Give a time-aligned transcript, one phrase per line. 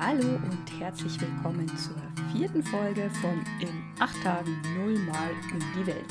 [0.00, 1.96] Hallo und herzlich willkommen zur
[2.32, 6.06] vierten Folge von In 8 Tagen 0 Mal um die Welt.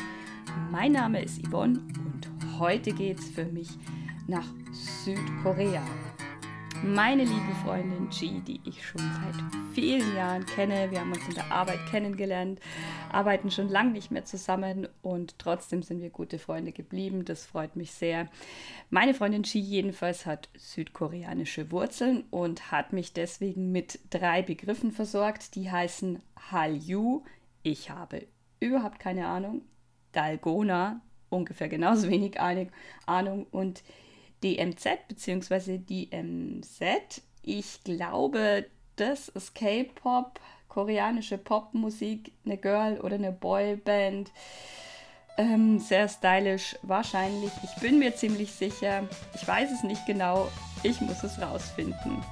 [0.70, 3.70] Mein Name ist Yvonne und heute geht es für mich
[4.28, 5.82] nach Südkorea.
[6.84, 11.34] Meine liebe Freundin G, die ich schon seit vielen Jahren kenne, wir haben uns in
[11.34, 12.60] der Arbeit kennengelernt,
[13.12, 17.26] arbeiten schon lange nicht mehr zusammen und trotzdem sind wir gute Freunde geblieben.
[17.26, 18.30] Das freut mich sehr.
[18.90, 25.56] Meine Freundin Chi jedenfalls hat südkoreanische Wurzeln und hat mich deswegen mit drei Begriffen versorgt,
[25.56, 26.22] die heißen
[26.52, 27.24] Hallyu,
[27.64, 28.28] ich habe
[28.60, 29.64] überhaupt keine Ahnung,
[30.12, 33.84] Dalgona, ungefähr genauso wenig Ahnung und
[34.44, 35.78] DMZ bzw.
[35.78, 37.22] DMZ.
[37.42, 38.66] Ich glaube,
[38.96, 44.32] das ist K-Pop, koreanische Popmusik, eine Girl- oder eine Boyband.
[45.38, 47.52] Ähm, sehr stylisch, wahrscheinlich.
[47.64, 49.08] Ich bin mir ziemlich sicher.
[49.36, 50.50] Ich weiß es nicht genau.
[50.84, 52.24] Ich muss es rausfinden.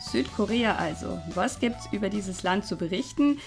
[0.00, 1.20] Südkorea also.
[1.34, 3.38] Was gibt es über dieses Land zu berichten?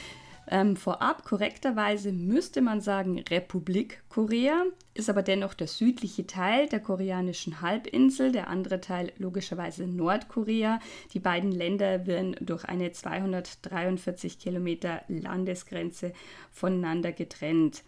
[0.52, 4.64] Ähm, vorab korrekterweise müsste man sagen Republik Korea,
[4.96, 10.80] ist aber dennoch der südliche Teil der koreanischen Halbinsel, der andere Teil logischerweise Nordkorea.
[11.14, 16.14] Die beiden Länder werden durch eine 243 Kilometer Landesgrenze
[16.52, 17.84] voneinander getrennt.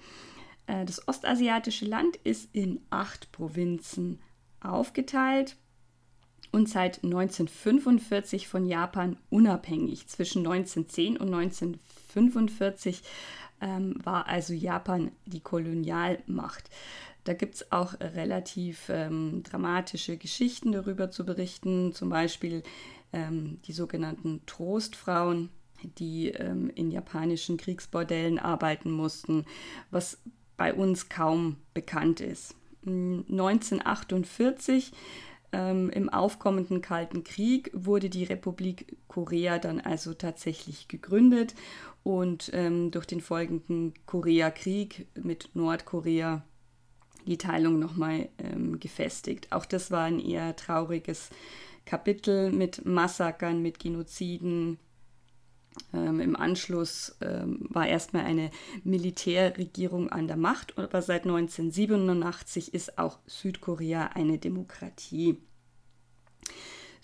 [0.67, 4.19] Äh, das ostasiatische Land ist in acht Provinzen
[4.59, 5.57] aufgeteilt
[6.51, 10.07] und seit 1945 von Japan unabhängig.
[10.07, 12.00] Zwischen 1910 und 1945
[13.61, 16.69] ähm, war also Japan die Kolonialmacht.
[17.23, 22.63] Da gibt es auch relativ ähm, dramatische Geschichten darüber zu berichten, zum Beispiel
[23.13, 25.49] ähm, die sogenannten Trostfrauen,
[25.99, 29.45] die ähm, in japanischen Kriegsbordellen arbeiten mussten,
[29.91, 30.17] was
[30.57, 32.55] bei uns kaum bekannt ist.
[32.85, 34.91] 1948
[35.53, 41.55] ähm, Im aufkommenden Kalten Krieg wurde die Republik Korea dann also tatsächlich gegründet
[42.03, 46.43] und ähm, durch den folgenden Koreakrieg mit Nordkorea
[47.25, 49.51] die Teilung nochmal ähm, gefestigt.
[49.51, 51.29] Auch das war ein eher trauriges
[51.85, 54.79] Kapitel mit Massakern, mit Genoziden.
[55.93, 58.51] Ähm, Im Anschluss ähm, war erstmal eine
[58.83, 65.37] Militärregierung an der Macht, aber seit 1987 ist auch Südkorea eine Demokratie.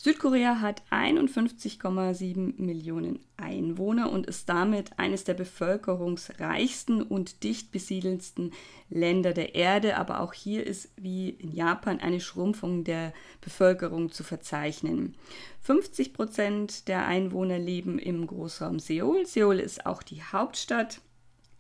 [0.08, 8.54] Südkorea hat 51,7 Millionen Einwohner und ist damit eines der bevölkerungsreichsten und dicht besiedelsten
[8.90, 9.98] Länder der Erde.
[9.98, 15.16] Aber auch hier ist wie in Japan eine Schrumpfung der Bevölkerung zu verzeichnen.
[15.64, 19.26] 50 Prozent der Einwohner leben im Großraum Seoul.
[19.26, 21.02] Seoul ist auch die Hauptstadt.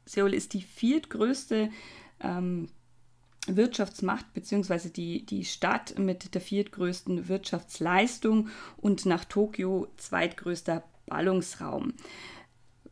[0.05, 1.69] Seoul ist die viertgrößte
[2.21, 2.69] ähm,
[3.47, 4.89] Wirtschaftsmacht bzw.
[4.89, 11.93] Die, die Stadt mit der viertgrößten Wirtschaftsleistung und nach Tokio zweitgrößter Ballungsraum.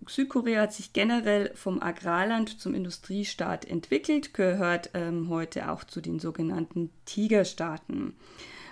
[0.07, 6.19] Südkorea hat sich generell vom Agrarland zum Industriestaat entwickelt, gehört ähm, heute auch zu den
[6.19, 8.13] sogenannten Tigerstaaten.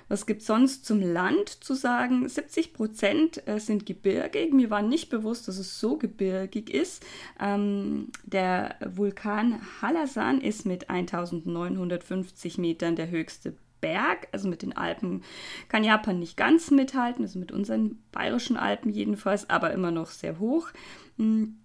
[0.08, 2.28] Was gibt sonst zum Land zu sagen?
[2.28, 4.54] 70 Prozent äh, sind gebirgig.
[4.54, 7.06] Mir war nicht bewusst, dass es so gebirgig ist.
[7.40, 15.24] Ähm, der Vulkan Halasan ist mit 1950 Metern der höchste Berg, also mit den Alpen
[15.68, 20.40] kann Japan nicht ganz mithalten, also mit unseren bayerischen Alpen jedenfalls, aber immer noch sehr
[20.40, 20.70] hoch.
[21.18, 21.58] Hm,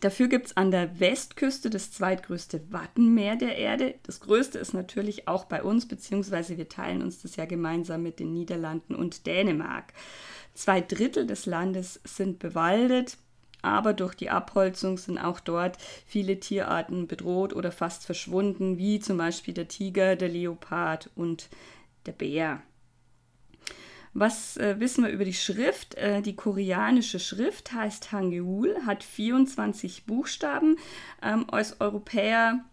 [0.00, 3.94] Dafür gibt es an der Westküste das zweitgrößte Wattenmeer der Erde.
[4.02, 8.20] Das größte ist natürlich auch bei uns, beziehungsweise wir teilen uns das ja gemeinsam mit
[8.20, 9.94] den Niederlanden und Dänemark.
[10.54, 13.16] Zwei Drittel des Landes sind bewaldet,
[13.62, 19.16] aber durch die Abholzung sind auch dort viele Tierarten bedroht oder fast verschwunden, wie zum
[19.16, 21.48] Beispiel der Tiger, der Leopard und
[22.04, 22.62] der Bär.
[24.18, 25.94] Was äh, wissen wir über die Schrift?
[25.96, 30.78] Äh, die koreanische Schrift heißt Hangul, hat 24 Buchstaben.
[31.22, 32.64] Ähm, als Europäer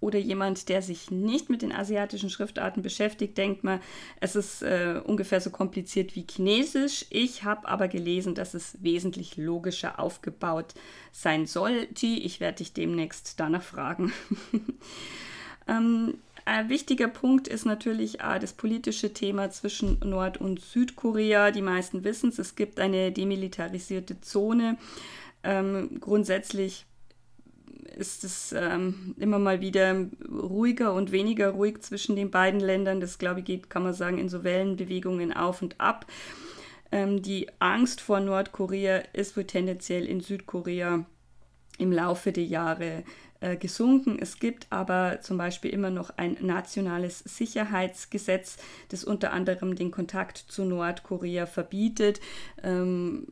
[0.00, 3.78] oder jemand, der sich nicht mit den asiatischen Schriftarten beschäftigt, denkt man,
[4.18, 7.06] es ist äh, ungefähr so kompliziert wie Chinesisch.
[7.10, 10.74] Ich habe aber gelesen, dass es wesentlich logischer aufgebaut
[11.12, 12.06] sein sollte.
[12.06, 14.12] Ich werde dich demnächst danach fragen.
[15.68, 16.14] ähm,
[16.48, 21.50] ein wichtiger Punkt ist natürlich äh, das politische Thema zwischen Nord- und Südkorea.
[21.50, 24.78] Die meisten wissen es, es gibt eine demilitarisierte Zone.
[25.42, 26.86] Ähm, grundsätzlich
[27.96, 33.00] ist es ähm, immer mal wieder ruhiger und weniger ruhig zwischen den beiden Ländern.
[33.00, 36.06] Das, glaube ich, geht, kann man sagen, in so Wellenbewegungen auf und ab.
[36.90, 41.04] Ähm, die Angst vor Nordkorea ist wohl tendenziell in Südkorea
[41.76, 43.04] im Laufe der Jahre
[43.40, 44.18] äh, gesunken.
[44.20, 48.56] Es gibt aber zum Beispiel immer noch ein nationales Sicherheitsgesetz,
[48.88, 52.20] das unter anderem den Kontakt zu Nordkorea verbietet.
[52.62, 53.28] Ähm,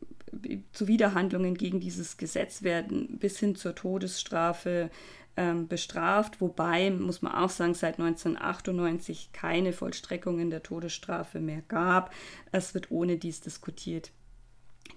[0.72, 4.90] Zuwiderhandlungen gegen dieses Gesetz werden bis hin zur Todesstrafe
[5.36, 12.14] ähm, bestraft, wobei, muss man auch sagen, seit 1998 keine Vollstreckungen der Todesstrafe mehr gab.
[12.52, 14.12] Es wird ohne dies diskutiert,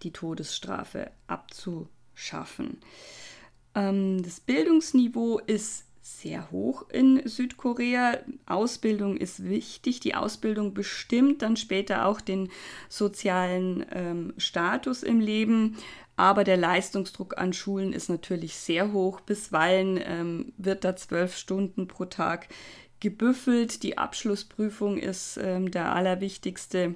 [0.03, 2.77] die Todesstrafe abzuschaffen.
[3.75, 8.17] Ähm, das Bildungsniveau ist sehr hoch in Südkorea.
[8.45, 9.99] Ausbildung ist wichtig.
[9.99, 12.49] Die Ausbildung bestimmt dann später auch den
[12.89, 15.77] sozialen ähm, Status im Leben.
[16.15, 19.21] Aber der Leistungsdruck an Schulen ist natürlich sehr hoch.
[19.21, 22.49] Bisweilen ähm, wird da zwölf Stunden pro Tag
[22.99, 23.83] gebüffelt.
[23.83, 26.95] Die Abschlussprüfung ist ähm, der allerwichtigste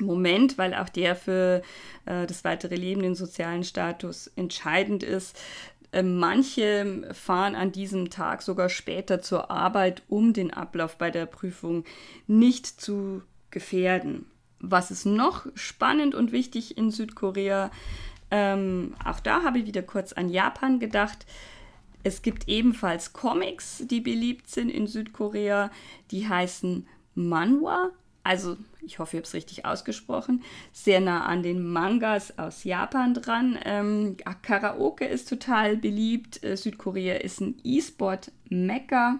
[0.00, 1.62] Moment, weil auch der für
[2.06, 5.38] äh, das weitere Leben, den sozialen Status entscheidend ist.
[5.94, 11.24] Ähm, manche fahren an diesem Tag sogar später zur Arbeit, um den Ablauf bei der
[11.24, 11.84] Prüfung
[12.26, 14.26] nicht zu gefährden.
[14.58, 17.70] Was ist noch spannend und wichtig in Südkorea?
[18.32, 21.26] Ähm, auch da habe ich wieder kurz an Japan gedacht.
[22.02, 25.70] Es gibt ebenfalls Comics, die beliebt sind in Südkorea.
[26.10, 27.92] Die heißen Manhwa
[28.24, 30.42] also ich hoffe, ich habe es richtig ausgesprochen,
[30.72, 33.58] sehr nah an den Mangas aus Japan dran.
[33.64, 36.42] Ähm, Karaoke ist total beliebt.
[36.42, 39.18] Äh, Südkorea ist ein E-Sport-Mekka.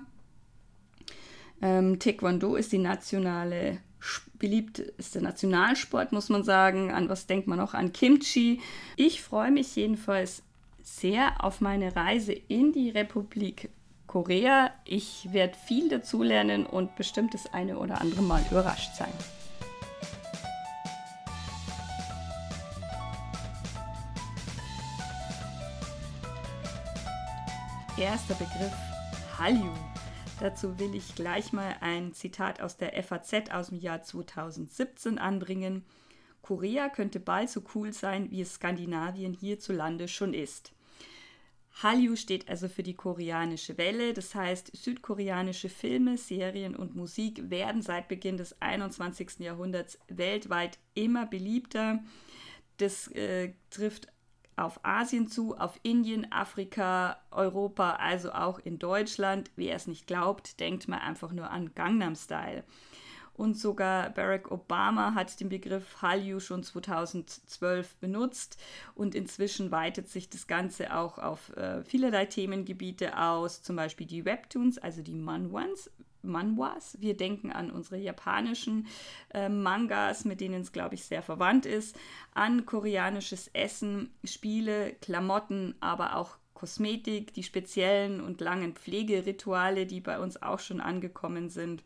[1.63, 3.79] Ähm, Taekwondo ist die nationale,
[4.39, 6.91] beliebt ist der Nationalsport, muss man sagen.
[6.91, 7.75] An was denkt man noch?
[7.75, 8.61] An Kimchi.
[8.97, 10.43] Ich freue mich jedenfalls
[10.83, 13.71] sehr auf meine Reise in die Republik
[14.07, 14.71] Korea.
[14.85, 19.13] Ich werde viel dazulernen und bestimmt das eine oder andere Mal überrascht sein.
[27.97, 28.73] Erster Begriff
[29.39, 29.73] Hallyu.
[30.41, 35.85] Dazu will ich gleich mal ein Zitat aus der FAZ aus dem Jahr 2017 anbringen.
[36.43, 40.73] Korea könnte bald so cool sein, wie es Skandinavien hierzulande schon ist.
[41.85, 47.81] Hallyu steht also für die koreanische Welle, das heißt südkoreanische Filme, Serien und Musik werden
[47.81, 49.39] seit Beginn des 21.
[49.39, 52.03] Jahrhunderts weltweit immer beliebter.
[52.79, 54.09] Das äh, trifft
[54.57, 59.51] auf Asien zu, auf Indien, Afrika, Europa, also auch in Deutschland.
[59.57, 62.65] Wer es nicht glaubt, denkt mal einfach nur an Gangnam Style.
[63.37, 68.59] Und sogar Barack Obama hat den Begriff Hallyu schon 2012 benutzt.
[68.95, 74.25] Und inzwischen weitet sich das Ganze auch auf äh, vielerlei Themengebiete aus, zum Beispiel die
[74.25, 75.91] Webtoons, also die Manhwas.
[76.25, 76.97] Manhwas.
[77.01, 78.87] Wir denken an unsere japanischen
[79.33, 81.97] äh, Mangas, mit denen es, glaube ich, sehr verwandt ist,
[82.35, 90.19] an koreanisches Essen, Spiele, Klamotten, aber auch Kosmetik, die speziellen und langen Pflegerituale, die bei
[90.19, 91.83] uns auch schon angekommen sind.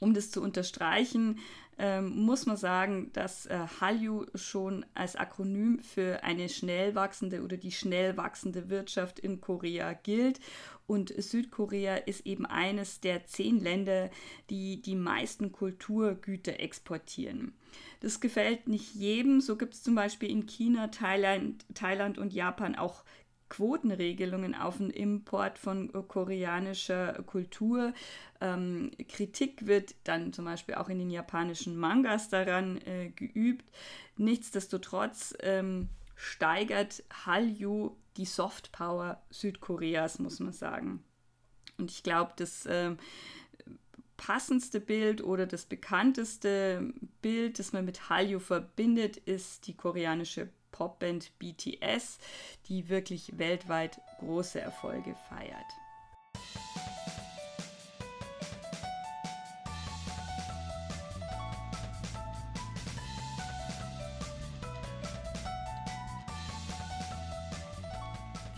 [0.00, 1.40] Um das zu unterstreichen,
[1.78, 7.56] ähm, muss man sagen, dass äh, Hallyu schon als Akronym für eine schnell wachsende oder
[7.56, 10.40] die schnell wachsende Wirtschaft in Korea gilt.
[10.88, 14.10] Und Südkorea ist eben eines der zehn Länder,
[14.48, 17.52] die die meisten Kulturgüter exportieren.
[18.00, 19.42] Das gefällt nicht jedem.
[19.42, 23.04] So gibt es zum Beispiel in China, Thailand, Thailand und Japan auch
[23.50, 27.92] Quotenregelungen auf den Import von koreanischer Kultur.
[28.40, 33.66] Ähm, Kritik wird dann zum Beispiel auch in den japanischen Mangas daran äh, geübt.
[34.16, 41.04] Nichtsdestotrotz ähm, steigert Hallyu die Softpower Südkoreas, muss man sagen.
[41.78, 42.96] Und ich glaube, das äh,
[44.16, 51.38] passendste Bild oder das bekannteste Bild, das man mit Hallyu verbindet, ist die koreanische Popband
[51.38, 52.18] BTS,
[52.66, 55.66] die wirklich weltweit große Erfolge feiert.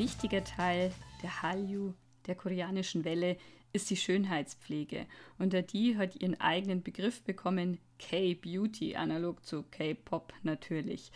[0.00, 1.92] Wichtiger Teil der Hallyu,
[2.26, 3.36] der koreanischen Welle,
[3.74, 5.04] ist die Schönheitspflege.
[5.38, 11.12] Unter die hat ihren eigenen Begriff bekommen, K-Beauty, analog zu K-Pop natürlich.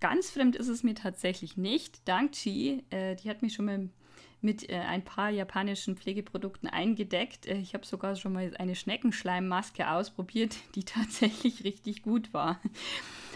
[0.00, 2.06] Ganz fremd ist es mir tatsächlich nicht.
[2.06, 3.88] Dank Chi, äh, die hat mich schon mal
[4.42, 7.46] mit äh, ein paar japanischen Pflegeprodukten eingedeckt.
[7.46, 12.60] Äh, ich habe sogar schon mal eine Schneckenschleimmaske ausprobiert, die tatsächlich richtig gut war.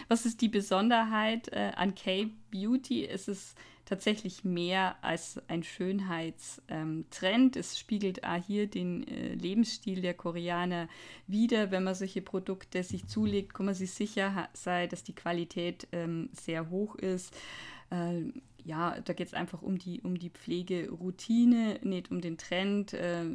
[0.07, 3.07] Was ist die Besonderheit äh, an K-Beauty?
[3.07, 3.57] Es ist
[3.93, 7.55] tatsächlich mehr als ein Schönheitstrend.
[7.55, 10.89] Es spiegelt auch hier den äh, Lebensstil der Koreaner
[11.27, 11.69] wider.
[11.69, 16.29] Wenn man solche Produkte sich zulegt, kann man sich sicher sein, dass die Qualität ähm,
[16.33, 17.35] sehr hoch ist.
[18.65, 23.25] Ja, da geht es einfach um die, um die Pflegeroutine, nicht um den Trend, äh,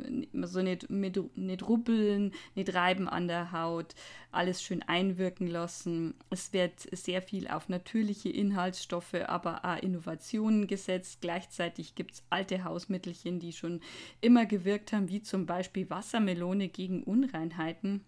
[0.43, 3.95] so nicht, mit, nicht rubbeln, nicht reiben an der Haut,
[4.33, 6.15] alles schön einwirken lassen.
[6.31, 11.21] Es wird sehr viel auf natürliche Inhaltsstoffe, aber auch Innovationen gesetzt.
[11.21, 13.81] Gleichzeitig gibt es alte Hausmittelchen, die schon
[14.23, 18.05] immer gewirkt haben, wie zum Beispiel Wassermelone gegen Unreinheiten.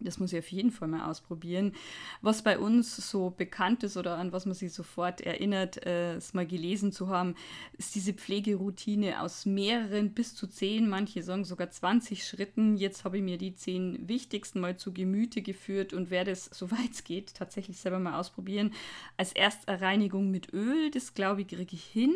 [0.00, 1.72] Das muss ich auf jeden Fall mal ausprobieren.
[2.20, 6.34] Was bei uns so bekannt ist oder an was man sich sofort erinnert, äh, es
[6.34, 7.34] mal gelesen zu haben,
[7.78, 12.76] ist diese Pflegeroutine aus mehreren bis zu zehn, manche sagen sogar 20 Schritten.
[12.76, 16.90] Jetzt habe ich mir die zehn wichtigsten mal zu Gemüte geführt und werde es, soweit
[16.92, 18.72] es geht, tatsächlich selber mal ausprobieren.
[19.16, 22.14] Als erst eine Reinigung mit Öl, das glaube ich, kriege ich hin.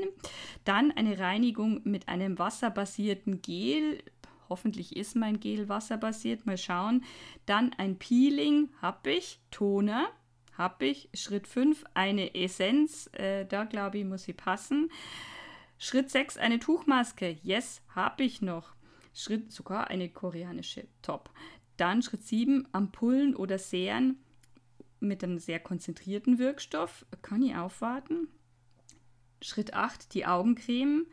[0.64, 4.02] Dann eine Reinigung mit einem wasserbasierten Gel
[4.50, 6.44] Hoffentlich ist mein Gel wasserbasiert.
[6.44, 7.04] Mal schauen.
[7.46, 9.40] Dann ein Peeling habe ich.
[9.50, 10.08] Toner
[10.58, 11.08] habe ich.
[11.14, 13.08] Schritt 5 eine Essenz.
[13.12, 14.90] Äh, da glaube ich, muss sie passen.
[15.78, 17.38] Schritt 6 eine Tuchmaske.
[17.42, 18.74] Yes, habe ich noch.
[19.14, 20.86] Schritt sogar eine koreanische.
[21.00, 21.30] Top.
[21.76, 24.18] Dann Schritt 7 Ampullen oder Serien
[24.98, 27.06] mit einem sehr konzentrierten Wirkstoff.
[27.22, 28.28] Kann ich aufwarten.
[29.40, 31.06] Schritt 8 die Augencreme.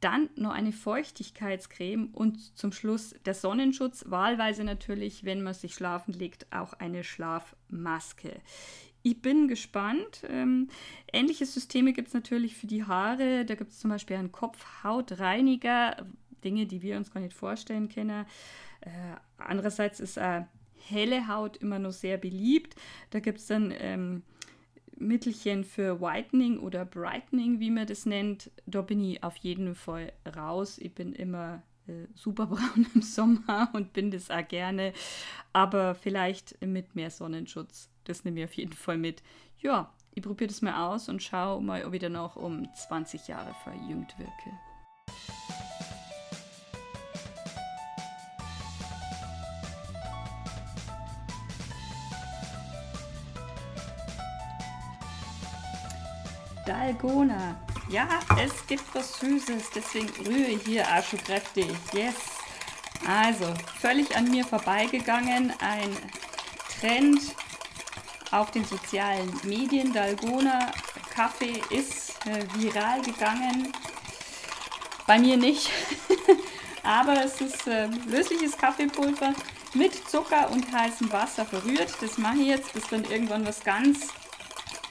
[0.00, 4.04] Dann noch eine Feuchtigkeitscreme und zum Schluss der Sonnenschutz.
[4.08, 8.40] Wahlweise natürlich, wenn man sich schlafen legt, auch eine Schlafmaske.
[9.02, 10.22] Ich bin gespannt.
[10.28, 10.68] Ähm,
[11.12, 13.44] ähnliche Systeme gibt es natürlich für die Haare.
[13.44, 16.06] Da gibt es zum Beispiel einen Kopfhautreiniger,
[16.44, 18.24] Dinge, die wir uns gar nicht vorstellen können.
[18.80, 18.90] Äh,
[19.38, 20.42] andererseits ist äh,
[20.88, 22.76] helle Haut immer noch sehr beliebt.
[23.10, 24.22] Da gibt es dann ähm,
[25.00, 30.12] Mittelchen für Whitening oder Brightening, wie man das nennt, da bin ich auf jeden Fall
[30.36, 30.78] raus.
[30.78, 34.92] Ich bin immer äh, super braun im Sommer und bin das auch gerne,
[35.52, 37.90] aber vielleicht mit mehr Sonnenschutz.
[38.04, 39.22] Das nehme ich auf jeden Fall mit.
[39.60, 43.28] Ja, ich probiere das mal aus und schaue mal, ob ich dann auch um 20
[43.28, 44.67] Jahre verjüngt wirke.
[56.68, 57.56] Dalgona.
[57.88, 58.06] Ja,
[58.38, 60.84] es gibt was Süßes, deswegen rühre ich hier
[61.24, 61.74] kräftig.
[61.94, 62.14] Yes.
[63.06, 63.46] Also,
[63.80, 65.54] völlig an mir vorbeigegangen.
[65.60, 65.96] Ein
[66.78, 67.22] Trend
[68.32, 69.94] auf den sozialen Medien.
[69.94, 70.70] Dalgona
[71.14, 73.72] Kaffee ist äh, viral gegangen.
[75.06, 75.70] Bei mir nicht.
[76.82, 79.32] Aber es ist äh, lösliches Kaffeepulver
[79.72, 81.94] mit Zucker und heißem Wasser verrührt.
[82.02, 84.08] Das mache ich jetzt, bis dann irgendwann was ganz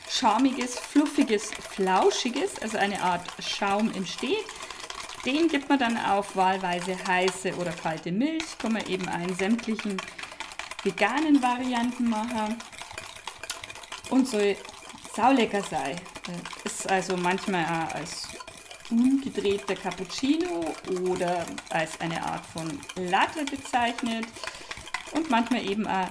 [0.09, 4.45] schaumiges, fluffiges, flauschiges, also eine Art Schaum entsteht.
[5.25, 8.57] Den gibt man dann auf wahlweise heiße oder kalte Milch.
[8.57, 10.01] Kann man eben einen sämtlichen
[10.83, 12.57] veganen Varianten machen.
[14.09, 14.55] Und soll
[15.13, 15.99] saulecker sein.
[16.63, 18.29] Ist also manchmal auch als
[18.89, 20.73] umgedrehter Cappuccino
[21.09, 24.25] oder als eine Art von Latte bezeichnet.
[25.11, 26.07] Und manchmal eben auch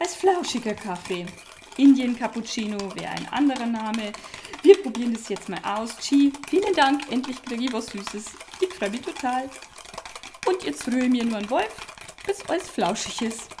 [0.00, 1.26] als flauschiger Kaffee.
[1.76, 4.12] Indien Cappuccino wäre ein anderer Name.
[4.62, 5.96] Wir probieren das jetzt mal aus.
[5.98, 7.10] Chi, vielen Dank.
[7.10, 8.24] Endlich kriege ich was Süßes.
[8.60, 9.48] Ich freue mich total.
[10.46, 11.74] Und jetzt rühre ich mir nur ein Wolf,
[12.26, 13.51] bis alles flauschig ist.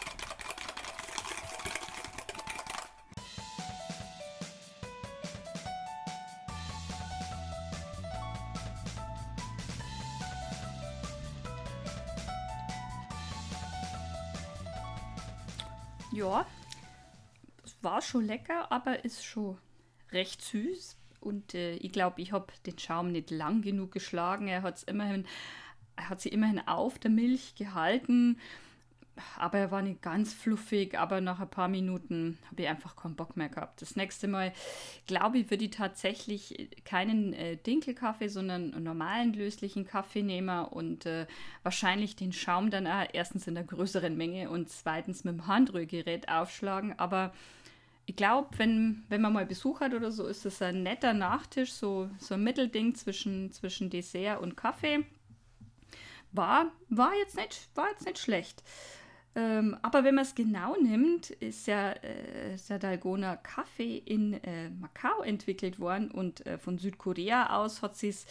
[18.12, 19.58] Schon lecker, aber ist schon
[20.12, 20.96] recht süß.
[21.20, 24.48] Und äh, ich glaube, ich habe den Schaum nicht lang genug geschlagen.
[24.48, 25.24] Er hat immerhin,
[25.96, 28.38] er hat sie immerhin auf der Milch gehalten.
[29.36, 33.14] Aber er war nicht ganz fluffig, aber nach ein paar Minuten habe ich einfach keinen
[33.14, 33.82] Bock mehr gehabt.
[33.82, 34.54] Das nächste Mal,
[35.06, 41.04] glaube ich, würde ich tatsächlich keinen äh, Dinkelkaffee, sondern einen normalen löslichen Kaffee nehmen und
[41.04, 41.26] äh,
[41.62, 46.30] wahrscheinlich den Schaum dann auch erstens in einer größeren Menge und zweitens mit dem Handrührgerät
[46.30, 46.98] aufschlagen.
[46.98, 47.34] Aber
[48.06, 51.72] ich glaube, wenn, wenn man mal Besuch hat oder so, ist es ein netter Nachtisch,
[51.72, 55.04] so, so ein Mittelding zwischen, zwischen Dessert und Kaffee.
[56.32, 58.62] War, war, jetzt, nicht, war jetzt nicht schlecht.
[59.34, 64.68] Ähm, aber wenn man es genau nimmt, ist ja äh, der Dalgona Kaffee in äh,
[64.68, 68.26] Macau entwickelt worden und äh, von Südkorea aus hat sie es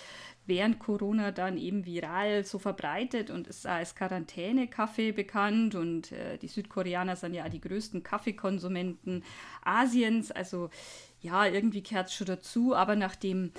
[0.46, 6.48] während Corona dann eben viral so verbreitet und ist als Quarantäne-Kaffee bekannt und äh, die
[6.48, 9.24] Südkoreaner sind ja die größten Kaffeekonsumenten
[9.64, 10.70] Asiens, also
[11.20, 13.52] ja, irgendwie kehrt es schon dazu, aber nachdem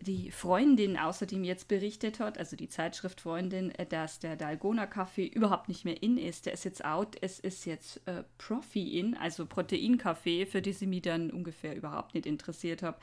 [0.00, 5.68] die Freundin außerdem jetzt berichtet hat, also die Zeitschrift Freundin, äh, dass der Dalgona-Kaffee überhaupt
[5.68, 6.46] nicht mehr in ist.
[6.46, 10.86] Der ist jetzt out, es ist jetzt äh, Profi in, also Proteinkaffee, für die sie
[10.86, 12.98] mich dann ungefähr überhaupt nicht interessiert habe.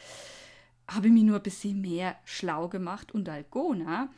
[0.88, 4.10] habe mich nur ein bisschen mehr schlau gemacht und Dalgona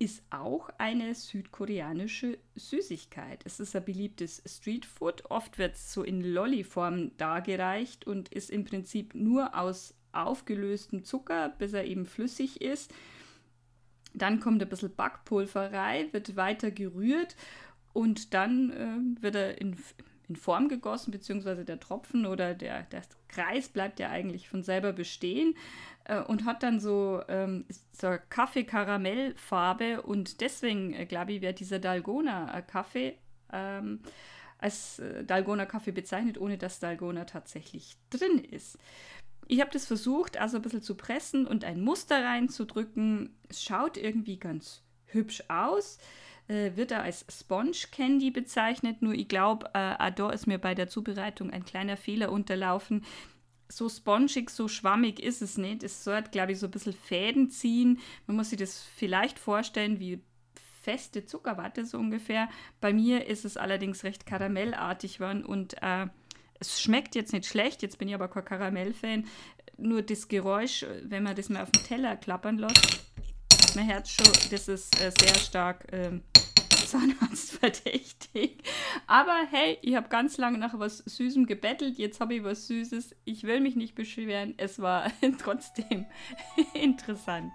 [0.00, 3.42] ist auch eine südkoreanische Süßigkeit.
[3.44, 5.24] Es ist ein beliebtes Streetfood.
[5.28, 9.94] Oft wird es so in Lolli-Form dargereicht und ist im Prinzip nur aus
[10.26, 12.92] aufgelöstem Zucker, bis er eben flüssig ist.
[14.14, 17.36] Dann kommt ein bisschen Backpulver rein, wird weiter gerührt
[17.92, 19.76] und dann äh, wird er in,
[20.28, 24.92] in Form gegossen, beziehungsweise der Tropfen oder der, der Kreis bleibt ja eigentlich von selber
[24.92, 25.54] bestehen
[26.04, 31.78] äh, und hat dann so, ähm, so Kaffee-Karamell-Farbe und deswegen, äh, glaube ich, wird dieser
[31.78, 33.18] Dalgona-Kaffee
[33.52, 34.00] ähm,
[34.58, 38.78] als äh, Dalgona-Kaffee bezeichnet, ohne dass Dalgona tatsächlich drin ist.
[39.48, 43.34] Ich habe das versucht, also ein bisschen zu pressen und ein Muster reinzudrücken.
[43.48, 45.98] Es schaut irgendwie ganz hübsch aus.
[46.48, 50.74] Äh, wird er als Sponge Candy bezeichnet, nur ich glaube, äh, da ist mir bei
[50.74, 53.04] der Zubereitung ein kleiner Fehler unterlaufen.
[53.70, 55.82] So spongig, so schwammig ist es nicht.
[55.82, 58.00] Es sollte, glaube ich, so ein bisschen Fäden ziehen.
[58.26, 60.22] Man muss sich das vielleicht vorstellen wie
[60.82, 62.48] feste Zuckerwatte so ungefähr.
[62.80, 66.06] Bei mir ist es allerdings recht karamellartig geworden und äh,
[66.60, 69.26] es schmeckt jetzt nicht schlecht, jetzt bin ich aber kein Karamell-Fan.
[69.76, 73.00] Nur das Geräusch, wenn man das mal auf den Teller klappern lässt,
[73.76, 76.22] mein Herz schon, das ist äh, sehr stark ähm,
[76.86, 78.58] zahnarztverdächtig.
[79.06, 83.14] Aber hey, ich habe ganz lange nach was Süßem gebettelt, jetzt habe ich was Süßes.
[83.24, 86.06] Ich will mich nicht beschweren, es war trotzdem
[86.74, 87.54] interessant.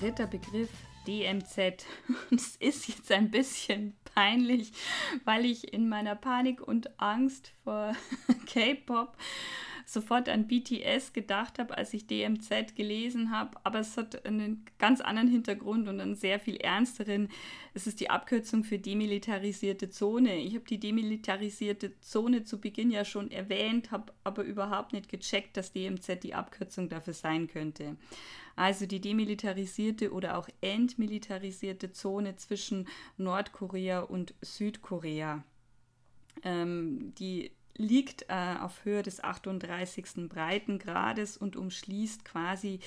[0.00, 0.70] Dritter Begriff
[1.06, 1.84] DMZ.
[2.30, 4.72] Und es ist jetzt ein bisschen peinlich,
[5.24, 7.94] weil ich in meiner Panik und Angst vor
[8.46, 9.16] K-Pop
[9.92, 13.58] sofort an BTS gedacht habe, als ich DMZ gelesen habe.
[13.64, 17.28] Aber es hat einen ganz anderen Hintergrund und einen sehr viel ernsteren.
[17.74, 20.36] Es ist die Abkürzung für demilitarisierte Zone.
[20.36, 25.56] Ich habe die demilitarisierte Zone zu Beginn ja schon erwähnt, habe aber überhaupt nicht gecheckt,
[25.56, 27.96] dass DMZ die Abkürzung dafür sein könnte.
[28.54, 35.42] Also die demilitarisierte oder auch entmilitarisierte Zone zwischen Nordkorea und Südkorea.
[36.44, 37.50] Ähm, die
[37.80, 40.28] liegt äh, auf Höhe des 38.
[40.28, 42.78] Breitengrades und umschließt quasi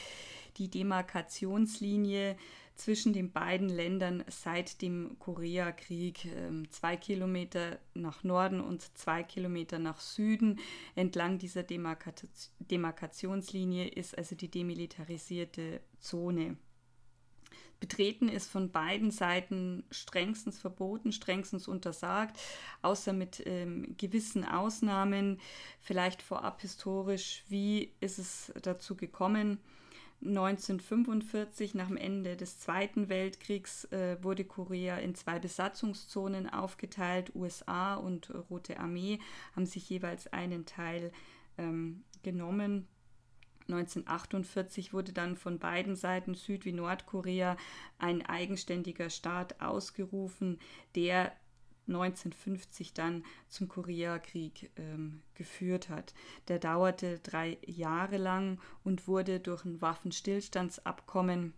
[0.58, 2.38] die Demarkationslinie
[2.76, 6.26] zwischen den beiden Ländern seit dem Koreakrieg.
[6.26, 10.60] Ähm, zwei Kilometer nach Norden und zwei Kilometer nach Süden
[10.96, 16.56] entlang dieser Demarkationslinie ist also die demilitarisierte Zone.
[17.80, 22.40] Betreten ist von beiden Seiten strengstens verboten, strengstens untersagt,
[22.82, 25.40] außer mit ähm, gewissen Ausnahmen.
[25.82, 29.60] Vielleicht vorab historisch, wie ist es dazu gekommen?
[30.26, 37.36] 1945, nach dem Ende des Zweiten Weltkriegs, äh, wurde Korea in zwei Besatzungszonen aufgeteilt.
[37.36, 39.20] USA und Rote Armee
[39.56, 41.12] haben sich jeweils einen Teil
[41.58, 42.88] ähm, genommen.
[43.68, 47.58] 1948 wurde dann von beiden Seiten, Süd- wie Nordkorea,
[47.98, 50.60] ein eigenständiger Staat ausgerufen,
[50.96, 51.32] der
[51.88, 56.14] 1950 dann zum Koreakrieg ähm, geführt hat.
[56.48, 61.54] Der dauerte drei Jahre lang und wurde durch ein Waffenstillstandsabkommen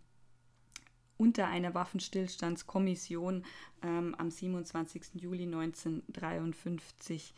[1.17, 3.45] unter einer Waffenstillstandskommission
[3.81, 5.15] ähm, am 27.
[5.15, 7.33] Juli 1953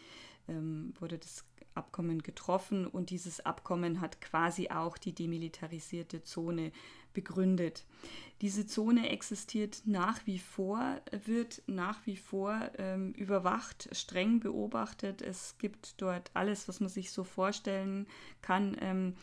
[0.48, 1.46] ähm, wurde das
[1.78, 6.72] Abkommen getroffen und dieses Abkommen hat quasi auch die demilitarisierte Zone
[7.14, 7.86] begründet.
[8.42, 15.22] Diese Zone existiert nach wie vor, wird nach wie vor ähm, überwacht, streng beobachtet.
[15.22, 18.06] Es gibt dort alles, was man sich so vorstellen
[18.42, 18.78] kann.
[18.80, 19.16] Ähm,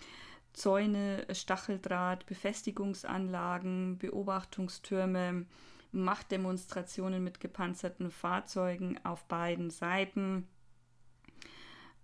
[0.55, 5.47] Zäune, Stacheldraht, Befestigungsanlagen, Beobachtungstürme,
[5.93, 10.49] Machtdemonstrationen mit gepanzerten Fahrzeugen auf beiden Seiten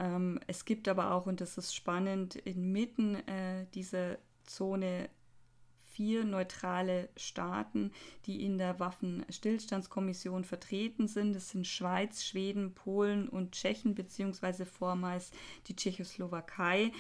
[0.01, 5.11] ähm, es gibt aber auch, und das ist spannend, inmitten äh, dieser Zone
[5.93, 7.93] vier neutrale Staaten,
[8.25, 11.35] die in der Waffenstillstandskommission vertreten sind.
[11.35, 15.31] Das sind Schweiz, Schweden, Polen und Tschechien, beziehungsweise vormals
[15.67, 16.93] die Tschechoslowakei.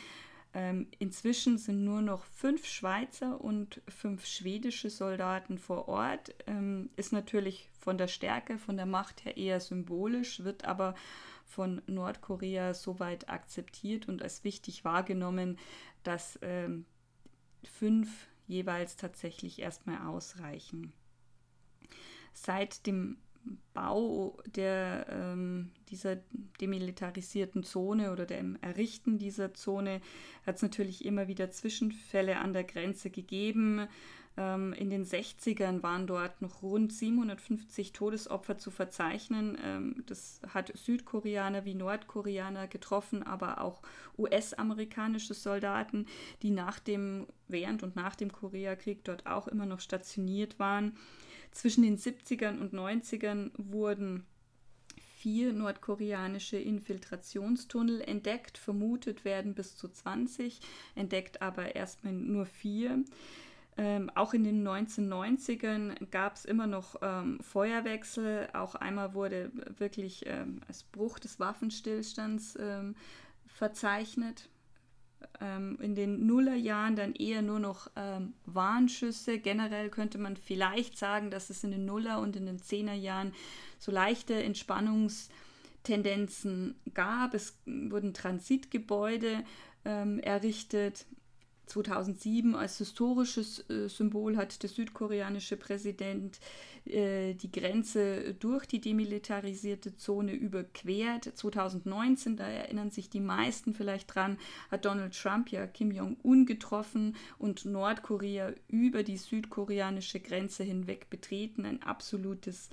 [0.52, 6.34] Ähm, inzwischen sind nur noch fünf Schweizer und fünf schwedische Soldaten vor Ort.
[6.46, 10.94] Ähm, ist natürlich von der Stärke, von der Macht her eher symbolisch, wird aber
[11.50, 15.58] von Nordkorea soweit akzeptiert und als wichtig wahrgenommen,
[16.04, 16.86] dass ähm,
[17.64, 20.92] fünf jeweils tatsächlich erstmal ausreichen.
[22.32, 23.18] Seit dem
[23.72, 26.16] Bau der, ähm, dieser
[26.60, 30.00] demilitarisierten Zone oder dem Errichten dieser Zone
[30.44, 33.88] hat es natürlich immer wieder Zwischenfälle an der Grenze gegeben.
[34.40, 39.58] Ähm, in den 60ern waren dort noch rund 750 Todesopfer zu verzeichnen.
[39.62, 43.82] Ähm, das hat Südkoreaner wie Nordkoreaner getroffen, aber auch
[44.16, 46.06] US-amerikanische Soldaten,
[46.40, 50.96] die nach dem, während und nach dem Koreakrieg dort auch immer noch stationiert waren.
[51.52, 54.24] Zwischen den 70ern und 90ern wurden
[55.18, 58.56] vier nordkoreanische Infiltrationstunnel entdeckt.
[58.56, 60.60] Vermutet werden bis zu 20,
[60.94, 63.04] entdeckt aber erstmal nur vier.
[63.80, 68.50] Ähm, auch in den 1990ern gab es immer noch ähm, Feuerwechsel.
[68.52, 72.94] Auch einmal wurde wirklich ähm, als Bruch des Waffenstillstands ähm,
[73.46, 74.50] verzeichnet.
[75.40, 79.38] Ähm, in den Nullerjahren dann eher nur noch ähm, Warnschüsse.
[79.38, 83.32] Generell könnte man vielleicht sagen, dass es in den Nuller- und in den Zehnerjahren
[83.78, 87.32] so leichte Entspannungstendenzen gab.
[87.32, 89.42] Es wurden Transitgebäude
[89.82, 91.06] errichtet.
[91.70, 96.40] 2007 als historisches äh, Symbol hat der südkoreanische Präsident
[96.84, 101.24] äh, die Grenze durch die demilitarisierte Zone überquert.
[101.24, 104.38] 2019, da erinnern sich die meisten vielleicht dran,
[104.70, 111.64] hat Donald Trump ja Kim Jong-un getroffen und Nordkorea über die südkoreanische Grenze hinweg betreten.
[111.64, 112.68] Ein absolutes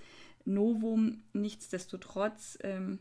[0.46, 1.22] Novum.
[1.34, 3.00] Nichtsdestotrotz ähm,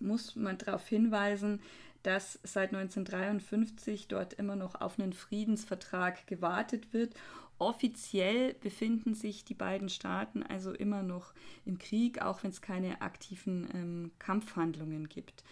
[0.00, 1.60] muss man darauf hinweisen,
[2.06, 7.14] dass seit 1953 dort immer noch auf einen Friedensvertrag gewartet wird.
[7.58, 13.02] Offiziell befinden sich die beiden Staaten also immer noch im Krieg, auch wenn es keine
[13.02, 15.42] aktiven ähm, Kampfhandlungen gibt.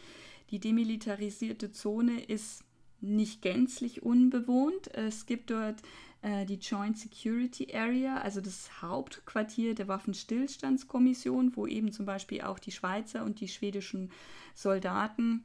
[0.51, 2.63] Die demilitarisierte Zone ist
[3.01, 4.95] nicht gänzlich unbewohnt.
[4.95, 5.83] Es gibt dort
[6.23, 12.61] äh, die Joint Security Area, also das Hauptquartier der Waffenstillstandskommission, wo eben zum Beispiel auch
[12.61, 14.13] die Schweizer und die schwedischen
[14.55, 15.43] Soldaten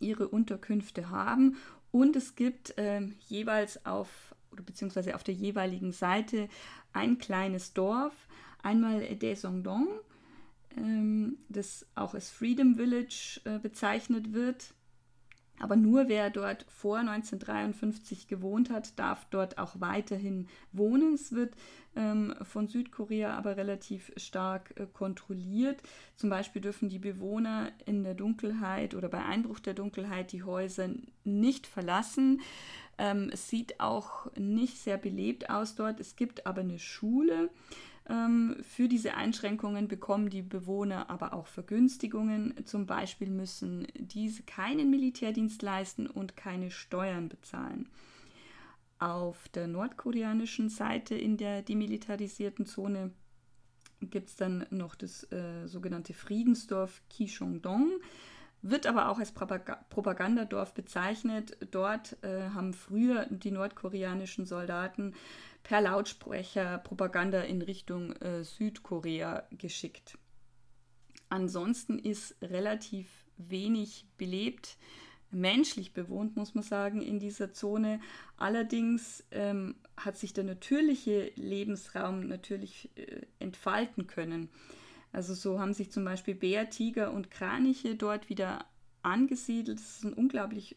[0.00, 1.56] ihre Unterkünfte haben.
[1.92, 6.48] Und es gibt äh, jeweils auf oder beziehungsweise auf der jeweiligen Seite
[6.92, 8.26] ein kleines Dorf,
[8.62, 9.88] einmal Daesongdong,
[10.76, 14.74] ähm, das auch als Freedom Village äh, bezeichnet wird.
[15.60, 21.14] Aber nur wer dort vor 1953 gewohnt hat, darf dort auch weiterhin wohnen.
[21.14, 21.54] Es wird
[21.94, 25.82] ähm, von Südkorea aber relativ stark äh, kontrolliert.
[26.16, 30.88] Zum Beispiel dürfen die Bewohner in der Dunkelheit oder bei Einbruch der Dunkelheit die Häuser
[31.24, 32.40] nicht verlassen.
[32.96, 36.00] Ähm, es sieht auch nicht sehr belebt aus dort.
[36.00, 37.50] Es gibt aber eine Schule.
[38.10, 42.54] Ähm, für diese Einschränkungen bekommen die Bewohner aber auch Vergünstigungen.
[42.66, 47.88] Zum Beispiel müssen diese keinen Militärdienst leisten und keine Steuern bezahlen.
[48.98, 53.12] Auf der nordkoreanischen Seite in der demilitarisierten Zone
[54.00, 57.90] gibt es dann noch das äh, sogenannte Friedensdorf Kishongdong,
[58.62, 61.56] wird aber auch als Propagandadorf bezeichnet.
[61.70, 65.14] Dort äh, haben früher die nordkoreanischen Soldaten
[65.62, 70.18] per Lautsprecher Propaganda in Richtung äh, Südkorea geschickt.
[71.28, 74.76] Ansonsten ist relativ wenig belebt,
[75.30, 78.00] menschlich bewohnt, muss man sagen, in dieser Zone.
[78.36, 84.48] Allerdings ähm, hat sich der natürliche Lebensraum natürlich äh, entfalten können.
[85.12, 88.64] Also so haben sich zum Beispiel Bär, Tiger und Kraniche dort wieder
[89.02, 89.78] angesiedelt.
[89.78, 90.76] Das ist ein unglaublich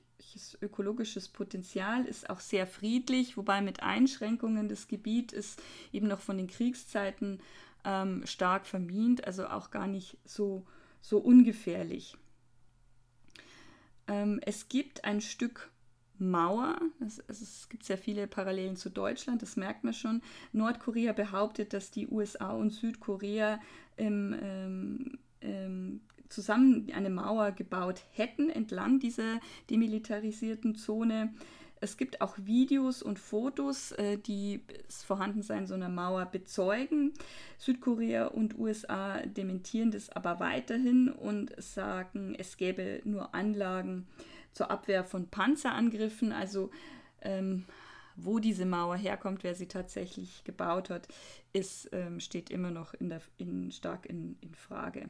[0.61, 6.37] ökologisches Potenzial, ist auch sehr friedlich, wobei mit Einschränkungen das Gebiet ist eben noch von
[6.37, 7.39] den Kriegszeiten
[7.85, 10.65] ähm, stark vermint, also auch gar nicht so,
[11.01, 12.17] so ungefährlich.
[14.07, 15.69] Ähm, es gibt ein Stück
[16.19, 16.79] Mauer.
[17.05, 20.21] Es, es, gibt sehr viele Parallelen zu Deutschland, das merkt man schon.
[20.51, 23.59] Nordkorea behauptet, dass die USA und Südkorea
[23.97, 26.01] im, ähm, ähm,
[26.33, 31.33] zusammen eine Mauer gebaut hätten entlang dieser demilitarisierten Zone.
[31.79, 37.11] Es gibt auch Videos und Fotos, äh, die das Vorhandensein so einer Mauer bezeugen.
[37.57, 44.07] Südkorea und USA dementieren das aber weiterhin und sagen, es gäbe nur Anlagen
[44.53, 46.31] zur Abwehr von Panzerangriffen.
[46.31, 46.71] Also
[47.21, 47.65] ähm,
[48.15, 51.07] wo diese Mauer herkommt, wer sie tatsächlich gebaut hat,
[51.51, 55.09] ist, ähm, steht immer noch in der, in, stark in, in Frage.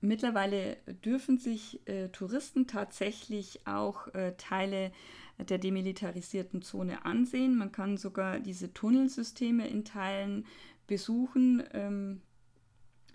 [0.00, 4.92] Mittlerweile dürfen sich äh, Touristen tatsächlich auch äh, Teile
[5.38, 7.56] der demilitarisierten Zone ansehen.
[7.56, 10.46] Man kann sogar diese Tunnelsysteme in Teilen
[10.86, 11.62] besuchen.
[11.72, 12.22] Ähm,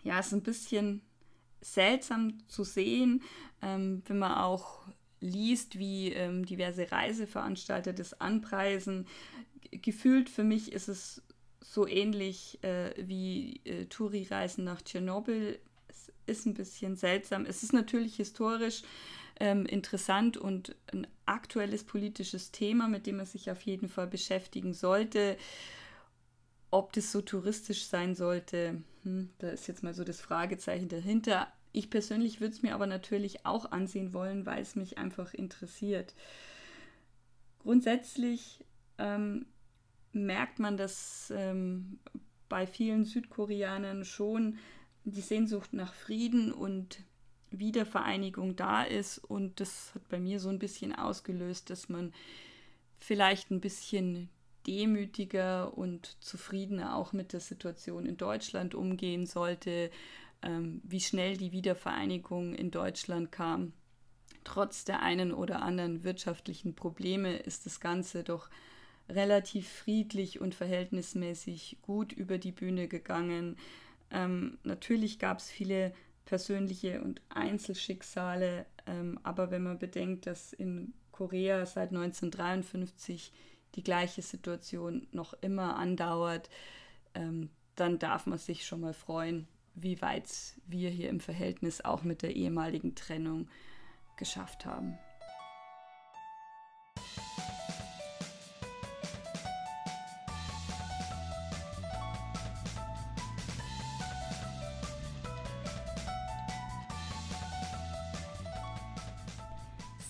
[0.03, 1.01] ja, es ist ein bisschen
[1.61, 3.21] seltsam zu sehen,
[3.61, 4.81] ähm, wenn man auch
[5.19, 9.07] liest, wie ähm, diverse Reiseveranstalter das anpreisen.
[9.71, 11.21] Gefühlt für mich ist es
[11.59, 15.59] so ähnlich äh, wie äh, Touri-Reisen nach Tschernobyl
[16.31, 17.45] ist ein bisschen seltsam.
[17.45, 18.83] Es ist natürlich historisch
[19.39, 24.73] ähm, interessant und ein aktuelles politisches Thema, mit dem man sich auf jeden Fall beschäftigen
[24.73, 25.37] sollte.
[26.69, 31.51] Ob das so touristisch sein sollte, hm, da ist jetzt mal so das Fragezeichen dahinter.
[31.73, 36.13] Ich persönlich würde es mir aber natürlich auch ansehen wollen, weil es mich einfach interessiert.
[37.59, 38.63] Grundsätzlich
[38.97, 39.45] ähm,
[40.13, 41.99] merkt man, dass ähm,
[42.49, 44.57] bei vielen Südkoreanern schon
[45.03, 47.03] die Sehnsucht nach Frieden und
[47.51, 49.17] Wiedervereinigung da ist.
[49.17, 52.13] Und das hat bei mir so ein bisschen ausgelöst, dass man
[52.99, 54.29] vielleicht ein bisschen
[54.67, 59.89] demütiger und zufriedener auch mit der Situation in Deutschland umgehen sollte,
[60.43, 63.73] ähm, wie schnell die Wiedervereinigung in Deutschland kam.
[64.43, 68.49] Trotz der einen oder anderen wirtschaftlichen Probleme ist das Ganze doch
[69.09, 73.57] relativ friedlich und verhältnismäßig gut über die Bühne gegangen.
[74.11, 75.93] Ähm, natürlich gab es viele
[76.25, 83.31] persönliche und Einzelschicksale, ähm, aber wenn man bedenkt, dass in Korea seit 1953
[83.75, 86.49] die gleiche Situation noch immer andauert,
[87.15, 90.27] ähm, dann darf man sich schon mal freuen, wie weit
[90.67, 93.47] wir hier im Verhältnis auch mit der ehemaligen Trennung
[94.17, 94.97] geschafft haben.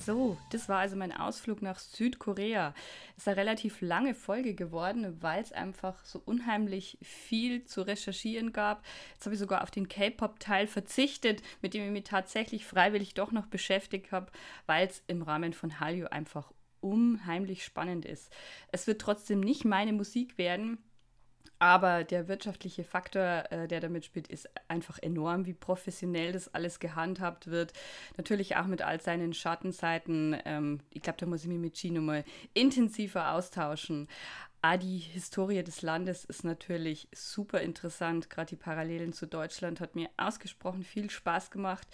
[0.03, 2.73] So, das war also mein Ausflug nach Südkorea.
[3.15, 8.51] Es ist eine relativ lange Folge geworden, weil es einfach so unheimlich viel zu recherchieren
[8.51, 8.83] gab.
[9.13, 13.31] Jetzt habe ich sogar auf den K-Pop-Teil verzichtet, mit dem ich mich tatsächlich freiwillig doch
[13.31, 14.31] noch beschäftigt habe,
[14.65, 18.31] weil es im Rahmen von Hallyu einfach unheimlich spannend ist.
[18.71, 20.79] Es wird trotzdem nicht meine Musik werden,
[21.59, 26.79] aber der wirtschaftliche Faktor, äh, der damit spielt, ist einfach enorm, wie professionell das alles
[26.79, 27.73] gehandhabt wird.
[28.17, 30.35] Natürlich auch mit all seinen Schattenseiten.
[30.45, 32.23] Ähm, ich glaube, da muss ich mich mit Gino mal
[32.53, 34.07] intensiver austauschen.
[34.63, 38.29] Ah, die Historie des Landes ist natürlich super interessant.
[38.29, 41.87] Gerade die Parallelen zu Deutschland hat mir ausgesprochen viel Spaß gemacht.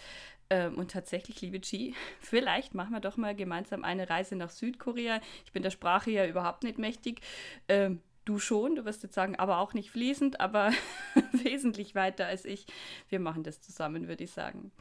[0.49, 5.21] Ähm, und tatsächlich, liebe G, vielleicht machen wir doch mal gemeinsam eine Reise nach Südkorea.
[5.45, 7.21] Ich bin der Sprache ja überhaupt nicht mächtig.
[7.67, 10.73] Ähm, Du schon, du wirst jetzt sagen, aber auch nicht fließend, aber
[11.31, 12.65] wesentlich weiter als ich.
[13.07, 14.73] Wir machen das zusammen, würde ich sagen.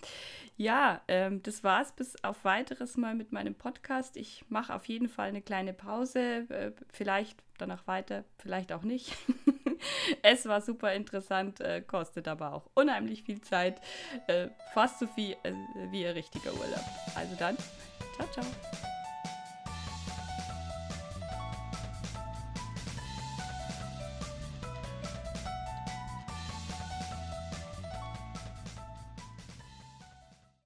[0.56, 4.16] Ja, ähm, das war's bis auf weiteres Mal mit meinem Podcast.
[4.16, 9.16] Ich mache auf jeden Fall eine kleine Pause, äh, vielleicht danach weiter, vielleicht auch nicht.
[10.22, 13.80] es war super interessant, äh, kostet aber auch unheimlich viel Zeit,
[14.26, 15.52] äh, fast so viel äh,
[15.92, 16.84] wie ein richtiger Urlaub.
[17.14, 17.56] Also dann,
[18.16, 18.95] ciao, ciao.